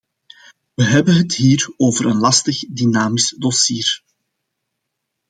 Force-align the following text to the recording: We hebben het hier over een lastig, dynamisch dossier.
We 0.73 0.83
hebben 0.83 1.15
het 1.15 1.35
hier 1.35 1.73
over 1.77 2.05
een 2.05 2.17
lastig, 2.17 2.59
dynamisch 2.69 3.35
dossier. 3.37 4.03